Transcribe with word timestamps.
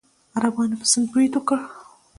عربانو 0.37 0.79
په 0.81 0.85
سند 0.91 1.07
برید 1.13 1.31
وکړ. 1.35 1.59